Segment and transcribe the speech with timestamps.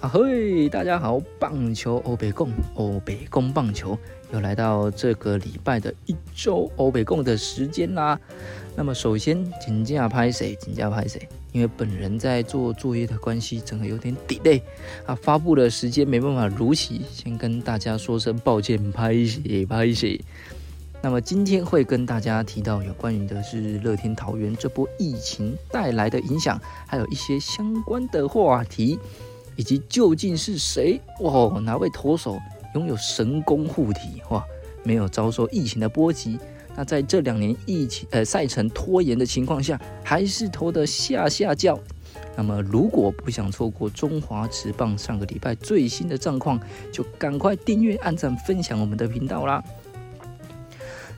[0.00, 3.98] 啊嘿，大家好，棒球欧北共欧北共棒球
[4.32, 8.18] 又来到这个礼拜的一周欧北共的时间啦。
[8.74, 10.56] 那么首先请假拍谁？
[10.58, 11.28] 请假拍谁？
[11.52, 14.62] 因为本人在做作业的关系，整个有点 delay
[15.04, 20.18] 啊，发布的时间没办法如期，先跟大家说声抱歉，拍谁拍谁。
[21.02, 28.98] 那么今天会跟大家提到有关于的是乐天桃园这波疫情带来的影响，还有一些相关的话题。
[29.60, 31.60] 以及究竟是谁哇？
[31.60, 32.40] 哪位投手
[32.74, 34.42] 拥有神功护体哇？
[34.82, 36.38] 没有遭受疫情的波及？
[36.74, 41.78] 那在这两年疫情呃赛程拖延的情况下，还是投的下下叫。
[42.34, 46.58] 那么如果不想错过中华职棒上个礼拜最新的状况，
[46.90, 49.62] 就赶快订阅、按赞、分享我们的频道啦。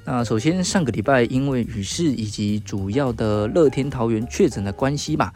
[0.05, 5.33] 那首先上个礼拜因为雨势以及主要的乐天桃园确诊的关系嘛。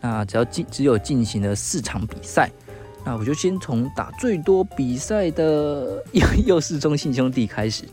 [0.00, 2.50] 那只要进只有进行了四场比赛，
[3.04, 7.84] 那我就先从打最多比赛的又又是中信兄弟开始。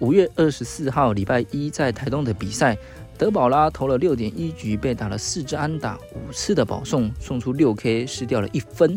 [0.00, 2.78] 五月二十四号礼拜一在台东的比赛，
[3.18, 8.96] 德保拉投了六点一局，被打了四支安打，五次的保送，送出六 K，失掉了一分。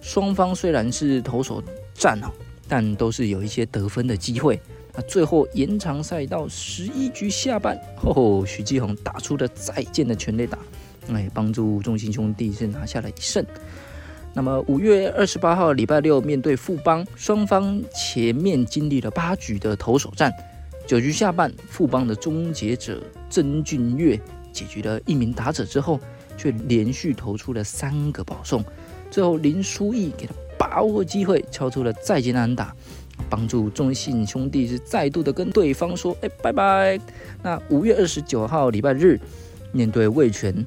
[0.00, 1.62] 双方虽然是投手
[1.94, 2.26] 战哦，
[2.66, 4.60] 但都是有一些得分的机会。
[4.94, 10.58] 那最后延长赛到十一局下半，哦，许继宏打出了再见的全垒打。
[11.10, 13.44] 哎，帮助中信兄弟是拿下了一胜。
[14.34, 20.32] 那么五月二十八号礼拜六面对富邦，双方前面经历了八局的投手战，
[20.86, 24.18] 九局下半，富邦的终结者曾俊岳
[24.50, 26.00] 解决了一名打者之后，
[26.38, 28.64] 却连续投出了三个保送，
[29.10, 32.74] 最后林书义给他把握机会敲出了再见安打，
[33.28, 36.98] 帮助中信兄弟是再度的跟对方说哎拜拜。
[37.42, 39.20] 那五月二十九号礼拜日
[39.72, 40.64] 面对魏权。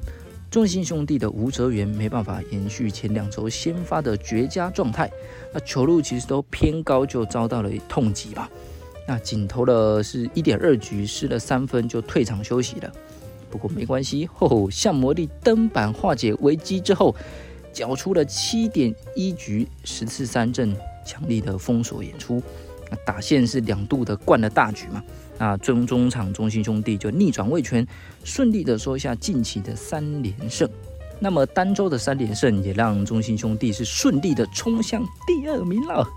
[0.56, 5.12] 中信兄弟的吴哲源没办法延续前两周先发的绝佳状态，
[5.54, 8.50] 那球路其实都偏高，就遭到了痛击吧。
[9.06, 12.90] 那仅投了是一点二局，失了三分就退场休息了。
[13.52, 17.14] 不过没关系，吼，向魔力登板化解危机之后，
[17.74, 20.74] 缴出了七点一局十次三振，
[21.06, 22.42] 强力的封锁演出。
[22.90, 25.04] 那打线是两度的灌了大局嘛。
[25.38, 27.86] 那中中场中心兄弟就逆转位权，
[28.24, 30.70] 顺利的收下近期的三连胜。
[31.20, 36.08] 那么单周的三连胜也让中心兄弟是顺利的冲向第二名了。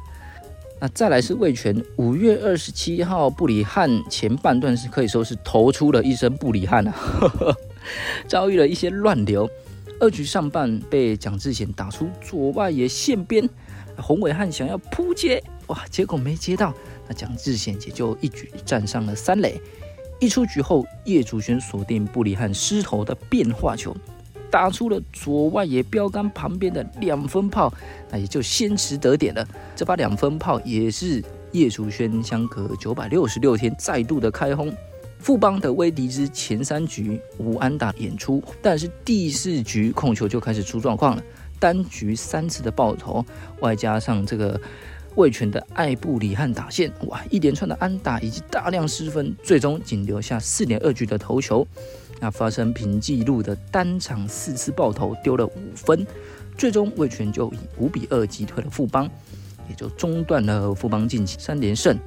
[0.80, 7.56] 那再来是魏权，五月二十七号布里汉前半段是可以说是投出了一身布里汉啊呵呵，
[8.28, 9.48] 遭遇了一些乱流。
[10.00, 13.48] 二局上半被蒋志贤打出左外野线边，
[13.96, 16.72] 洪伟汉想要扑接，哇，结果没接到。
[17.08, 19.60] 那蒋志贤也就一举站上了三垒。
[20.20, 23.96] 一出局后，叶祖轩锁定布里汉狮头的变化球，
[24.50, 27.72] 打出了左外野标杆旁边的两分炮，
[28.10, 29.46] 那也就先持得点了。
[29.76, 34.74] 这把两分炮也是叶祖轩相隔九百六十六天再度的开轰。
[35.20, 41.22] 富邦的威迪兹前三局无安打演出，但是第四局控球就开始出状况了，
[41.60, 43.24] 单局三次的爆头，
[43.60, 44.60] 外加上这个。
[45.18, 51.66] 卫权的艾布里汉打线，哇，一连串的安打以及大量失分，最终仅留下四点二局的投球，
[52.20, 56.06] 那发生平纪录的单场四次爆头，丢了五分，
[56.56, 59.10] 最终卫权就以五比二击退了富邦，
[59.68, 61.98] 也就中断了富邦近期三连胜。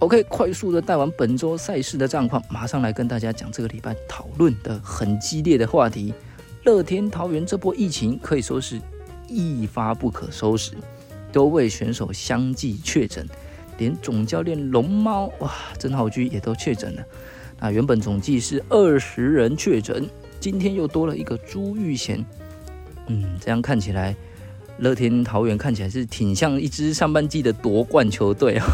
[0.00, 6.12] OK，快速的带完本周赛事的战况，马上来跟大家讲这个礼拜讨论的很激烈的话题：
[6.64, 8.80] 乐天桃园这波疫情可以说是
[9.28, 10.72] 一发不可收拾。
[11.32, 13.26] 多位选手相继确诊，
[13.78, 17.02] 连总教练龙猫哇曾浩居也都确诊了。
[17.60, 22.24] 那原本总计是二十人确诊，今天又多了一个朱玉贤。
[23.08, 24.14] 嗯，这样看起来，
[24.78, 28.66] 乐天桃园看起来是挺像一支上半季的夺冠球队啊。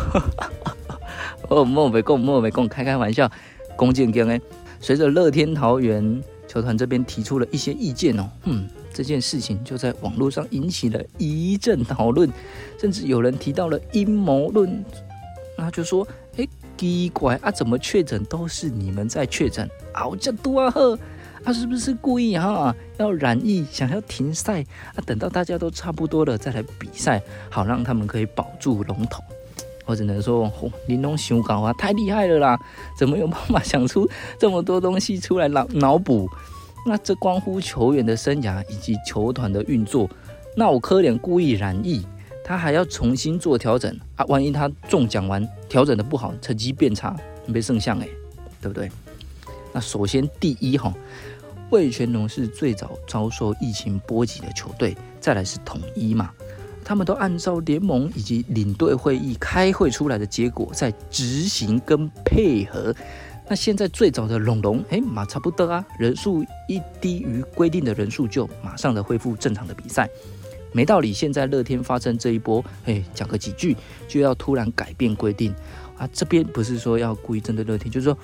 [1.48, 3.30] 哦，莫没共，莫没共，开开玩笑。
[3.76, 4.40] 龚建根哎，
[4.80, 8.68] 随着乐天桃园球团这边提出了一些意见哦，嗯。
[8.94, 12.30] 这件事情就在网络上引起了一阵讨论，
[12.80, 14.84] 甚至有人提到了阴谋论，
[15.58, 16.06] 那就说：
[16.36, 16.46] 哎，
[16.76, 19.68] 奇怪啊，怎么确诊都是你们在确诊？
[19.92, 20.96] 啊，这多啊呵，
[21.42, 22.74] 啊是不是故意哈？
[22.98, 24.62] 要染疫，想要停赛
[24.94, 25.02] 啊？
[25.04, 27.20] 等到大家都差不多了再来比赛，
[27.50, 29.22] 好让他们可以保住龙头。
[29.86, 32.58] 我只能说，哦玲珑修稿啊，太厉害了啦！
[32.96, 34.08] 怎么有办法想出
[34.38, 36.30] 这么多东西出来脑脑补？
[36.86, 40.08] 那这关乎球员的生涯以及球团的运作。
[40.56, 42.06] 那我科联故意染疫，
[42.44, 44.24] 他还要重新做调整啊！
[44.26, 47.16] 万一他中奖完调整的不好，成绩变差，
[47.46, 48.08] 没胜相哎，
[48.60, 48.90] 对不对？
[49.72, 50.94] 那首先第一哈，
[51.70, 56.30] 味全龙是最早遭受疫情波及的球队，再来是统一嘛，
[56.84, 62.94] 他们都按照联盟以及领队会议开会出来的结果在执行跟配合。
[63.48, 70.08] 那现在最早的龙龙，哎，马差不多啊，人数一低于规定的人数就马上的恢复正常的比赛，
[70.72, 71.12] 没道理。
[71.12, 73.76] 现在乐天发生这一波，哎，讲个几句
[74.08, 75.54] 就要突然改变规定
[75.98, 76.08] 啊？
[76.12, 78.16] 这边不是说要故意针对乐天，就是说。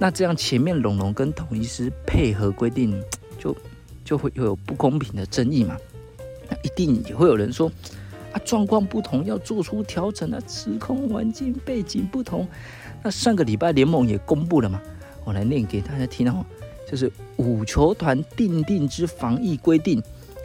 [0.00, 3.02] 那这样前面龙龙跟统一师配合规定，
[3.36, 3.56] 就
[4.04, 5.76] 就会有不公平的争议嘛？
[6.48, 7.68] 那一定也会有人说
[8.32, 12.46] 啊，状况不同要做出调整啊，时空环境背景不同。
[13.02, 14.80] 那上个礼拜联盟也公布了嘛，
[15.24, 16.44] 我来念给大家听哦，
[16.90, 20.02] 就是五球团定定之防疫规定，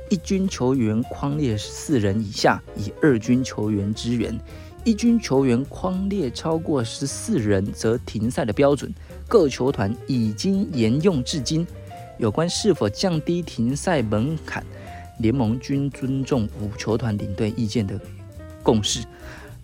[0.10, 4.32] 一军球员框列四人以下，以二军球员支援；
[4.84, 8.94] 一军球员框列超过十四人，则停赛的标准。
[9.28, 11.66] 各球团已经沿用至今，
[12.20, 14.64] 有关是否降低停赛门槛，
[15.18, 18.00] 联盟均尊重五球团领队意见的
[18.62, 19.04] 共识。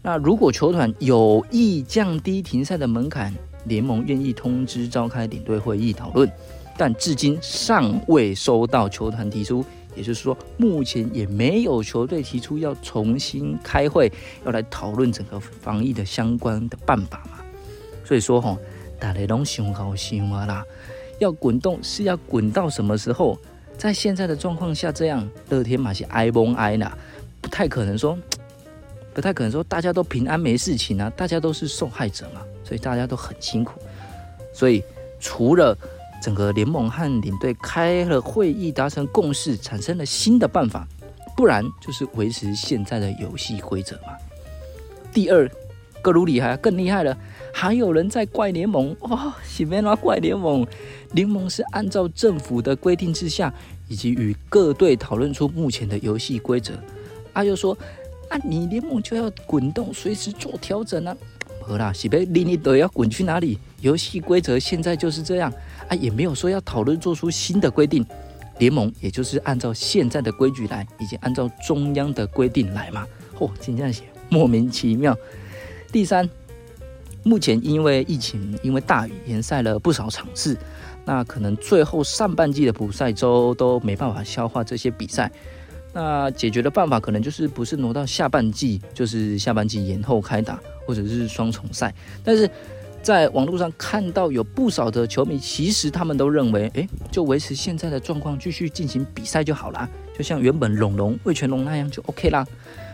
[0.02, 3.34] 那如果球团有意降低停赛的门槛，
[3.66, 6.30] 联盟愿意通知召开领队会议讨论，
[6.78, 9.64] 但至今尚未收到球团提出，
[9.96, 14.12] 也就是说，目前也没有球队提出要重新开会，
[14.46, 17.40] 要来讨论整个防疫的相关的办法嘛。
[18.06, 18.58] 所以说，哈。
[19.02, 20.62] 大家拢想好想啊啦，
[21.20, 23.40] 要滚动是要滚到什么时候？
[23.78, 26.92] 在现在的状况下，这样乐天马是哀崩哀呐，
[27.40, 28.20] 不太可能说，
[29.20, 33.78] 不太可能说大家都平安没事情啊，大家都是受害者嘛，所以大家都很辛苦。
[34.54, 34.82] 所以
[35.20, 35.78] 除了
[36.22, 40.88] 整个联盟和领队开了会议，达成共识，产生了新的办法，
[41.36, 44.14] 不然就是维持现在的游戏规则嘛。
[45.12, 45.52] 第二，
[46.02, 47.18] 格鲁里还，更厉害了。
[47.54, 49.36] 还有人在怪联盟哇？
[49.44, 50.66] 什么那怪联盟？
[51.12, 53.54] 联盟是按照政府的规定之下，
[53.90, 56.76] 以及与各队讨论出目前的游戏规则。
[57.34, 57.78] 啊，又说
[58.30, 61.16] 啊，你联盟就要滚动，随时做调整啊。
[61.62, 63.60] 好啦，是被另一队要滚去哪里？
[63.82, 65.52] 游戏规则现在就是这样
[65.88, 68.06] 啊，也没有说要讨论做出新的规定。
[68.58, 73.06] 联盟也就是按照现在的规矩来，以及按照中央的规定来嘛。
[73.38, 75.16] 嚯，真这样写，莫名其妙。
[75.92, 76.30] 第三。
[77.22, 80.58] 目前因为疫情，因为大雨延赛了不少场次，
[81.04, 85.30] 那可能最后上半季的补赛周都没办法消化这些比赛。
[85.92, 91.94] 那解决的办法可能就是不是挪到下半季，就是下半季延后开打，或者是双重赛。
[92.24, 92.50] 但是
[93.02, 102.46] 在网络上看到有不少的球迷，其实他们都认为，哎，就维持现在的状况，继续进行比赛就好啦，就像原本龙龙、魏全龙那样就 OK 啦。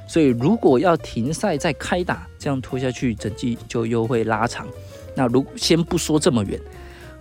[0.08, 4.68] 所以，如果要停赛再开打，这样拖下去，整季就又会拉长。
[5.16, 6.62] 那如先不说这么远，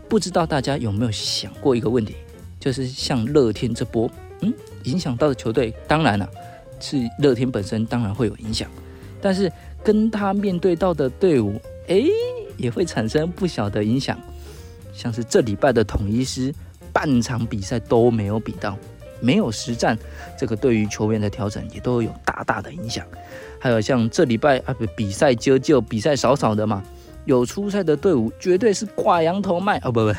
[0.07, 2.15] 不知道大家有没有想过一个问题，
[2.61, 4.11] 就是像乐天这波，
[4.41, 4.53] 嗯，
[4.85, 6.29] 影响到的球队，当然了，
[6.81, 8.69] 是乐天本身当然会有影响，
[9.21, 9.51] 但是
[9.83, 12.09] 跟他面对到的队伍，诶，
[12.57, 14.19] 也会产生不小的影响。
[14.93, 16.55] 像是这礼拜的统一师，
[16.93, 18.77] 半场比赛都没有比到。
[19.21, 19.97] 没有实战，
[20.39, 23.07] 这个对于球员的调整也都有大大的影响。
[23.59, 26.83] 还有像这礼拜啊，不比赛就就比赛少少的嘛，
[27.25, 30.13] 有出赛的队伍绝对是挂羊头卖哦，不不，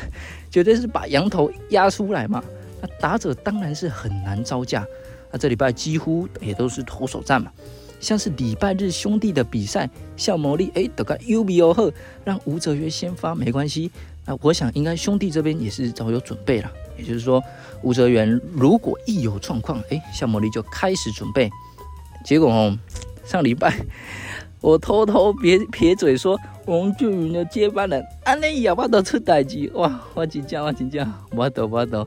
[0.50, 2.42] 绝对是把羊头压出来嘛。
[2.80, 4.86] 那打者当然是很难招架。
[5.30, 7.50] 那这礼拜几乎也都是投手战嘛，
[8.00, 11.92] 像是礼拜日兄弟的比赛，像魔力哎，得个 U B O 后，
[12.24, 13.90] 让吴哲约先发没关系。
[14.24, 16.70] 那我想应该兄弟这边也是早有准备了。
[16.96, 17.42] 也就是说，
[17.82, 21.50] 吴哲源如果一有状况，哎，向魔力就开始准备。
[22.24, 22.78] 结果哦，
[23.24, 23.74] 上礼拜
[24.60, 32.06] 我偷偷撇撇嘴说，王俊云的接班人安内亚巴都出代机，哇，我紧张，我紧张，我抖我抖。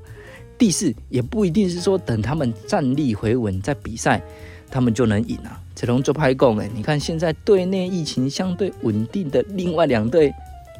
[0.60, 4.22] 第四也不一定是说等他们战力回稳再比赛，
[4.70, 5.60] 他们就能赢啊。
[5.74, 10.32] 这龙就拍供哎，你看现在队内疫情相对稳定的另外两队。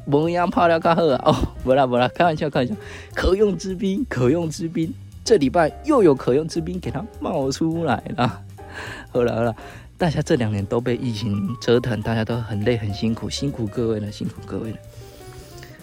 [0.06, 1.22] 蒙阳泡料较好啊！
[1.24, 2.74] 哦，不啦不啦，开玩笑开玩笑，
[3.14, 4.92] 可用之兵，可用之兵，
[5.24, 8.42] 这礼拜又有可用之兵给他冒出来了。
[9.12, 9.56] 好了好了，
[10.00, 14.78] 大家这两年都被疫情折腾，大家都很累很辛苦，辛苦各位了，辛苦各位了。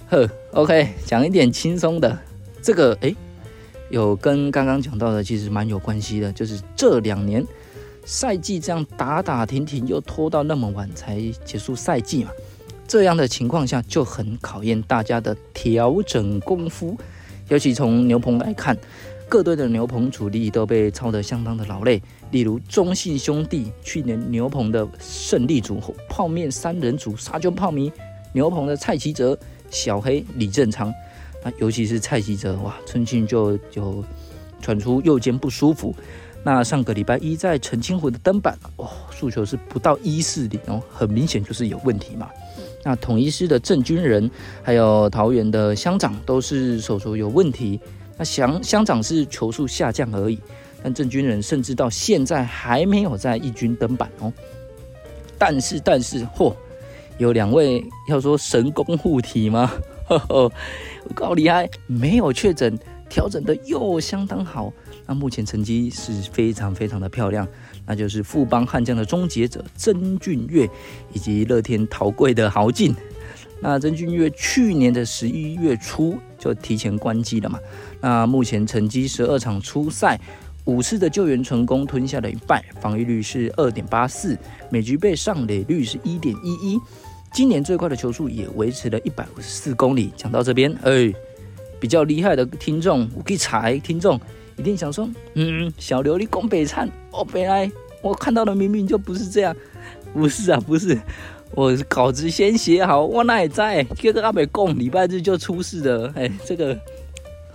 [0.09, 2.19] 呵，OK，讲一点轻松的，
[2.61, 3.15] 这个诶，
[3.91, 7.45] 有跟刚刚讲到的其实蛮有关系的，就是这两年
[8.05, 12.31] 赛季这样打打停停，又拖到那么晚才结束赛季嘛。
[12.89, 16.97] 这样的情况下就很考验大家的调整功夫，
[17.49, 18.77] 尤其从牛棚来看，
[19.29, 22.01] 各队的牛棚主力都被操得相当的劳累。
[22.31, 27.91] 例如中信兄弟去年牛棚的胜利组泡面三人组沙丘泡米，
[28.33, 29.37] 牛棚的蔡奇哲、
[29.71, 30.93] 小黑、李正昌，
[31.45, 34.05] 那尤其是蔡奇哲，哇，春庆就就
[34.61, 35.95] 传出右肩不舒服。
[36.43, 42.31] 那上个礼拜一在澄清湖的登板，哦，诉求是不到一四零哦，很明显就是有问题嘛。
[42.85, 44.31] 那统一师的郑军人，
[44.63, 47.81] 还有桃园的乡长都是手球有问题。
[48.17, 50.39] 那乡乡长是球速下降而已，
[50.83, 54.33] 但郑军人甚至到现在还没有在一军登板哦。
[55.37, 56.55] 但是但是，嚯，
[57.19, 59.73] 有两位要说神功护体吗？
[60.07, 60.53] 呵呵，
[61.15, 64.73] 够厉害，没有确诊，调整的又相当好。
[65.07, 67.47] 那目前成绩是非常非常的漂亮，
[67.87, 70.69] 那就是富邦悍将的终结者曾俊岳，
[71.13, 72.95] 以及乐天陶贵的豪进。
[73.61, 77.59] 那曾俊岳去年的十一月初就提前关机了嘛？
[78.01, 80.21] 那目前成绩十二场初赛
[80.67, 84.37] 五次的救援成功，吞下了一败，防御率是二点八四，
[84.71, 86.81] 每局被上垒率是一点一一，
[87.37, 90.11] 今年最快的球速也维持了一百五十四公里。
[90.17, 91.13] 讲到这边，哎，
[91.79, 94.19] 比较厉害的听众，我可以踩听众。
[94.57, 99.55] 一定想说，嗯，小刘你攻北灿，哦，本来我看到的明明就不是这样，
[100.15, 100.99] 不是啊，不是，
[101.51, 106.75] 我稿子先写好，我那也在，这个阿北供礼拜日就出事的，哎，这个，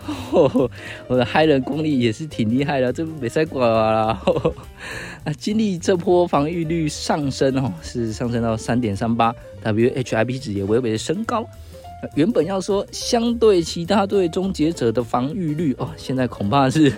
[1.07, 4.21] 我的嗨人功力也是挺厉害的，这不没赛过啦，
[5.23, 11.45] 啊，经历这波防御率上升哦，是上升到三点三八，WHIP 值也微微的升高。
[12.15, 16.91] 原本要说相对其他队终结者的防御率哦，现在恐怕是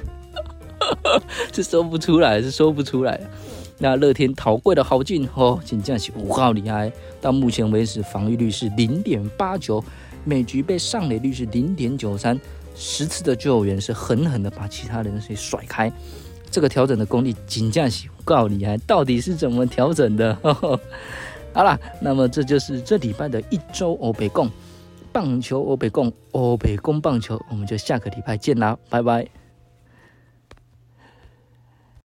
[1.51, 3.19] 是说不出来，是说不出来
[3.77, 6.89] 那乐天逃贵的豪进哦，仅降起五号厉害，
[7.19, 9.83] 到目前为止防御率是零点八九，
[10.23, 12.39] 每局被上垒率是零点九三，
[12.73, 15.91] 十次的救援是狠狠的把其他人给甩开。
[16.53, 20.37] 这个调整的功力仅这样起五号厉害，到底是怎么调整的？
[21.51, 24.47] 好了，那么这就是这礼拜的一周欧北共。
[25.11, 29.42] 棒球欧北共欧北共棒球，我们就下个礼拜见啦，拜拜。